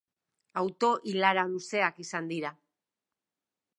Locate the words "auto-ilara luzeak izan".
0.61-2.31